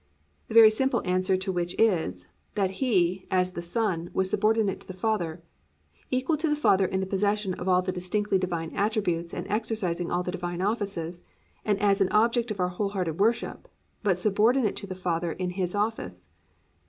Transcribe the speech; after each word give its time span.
The 0.47 0.55
very 0.55 0.71
simple 0.71 1.03
answer 1.05 1.37
to 1.37 1.51
which 1.51 1.75
is; 1.77 2.25
that 2.55 2.71
He, 2.81 3.27
as 3.29 3.51
the 3.51 3.61
Son, 3.61 4.09
was 4.15 4.31
subordinate 4.31 4.79
to 4.79 4.87
the 4.87 4.93
Father, 4.95 5.43
equal 6.09 6.37
to 6.37 6.47
the 6.49 6.55
Father 6.55 6.87
in 6.87 7.01
the 7.01 7.05
possession 7.05 7.53
of 7.53 7.67
all 7.69 7.83
the 7.83 7.91
distinctively 7.91 8.39
Divine 8.39 8.71
attributes 8.75 9.31
and 9.31 9.45
exercising 9.47 10.09
all 10.09 10.23
the 10.23 10.31
Divine 10.31 10.59
offices, 10.59 11.21
and 11.63 11.79
as 11.79 12.01
an 12.01 12.09
object 12.09 12.49
of 12.49 12.59
our 12.59 12.69
wholehearted 12.69 13.19
worship, 13.19 13.67
but 14.01 14.17
subordinate 14.17 14.75
to 14.77 14.87
the 14.87 14.95
Father 14.95 15.33
in 15.33 15.51
His 15.51 15.75
office. 15.75 16.29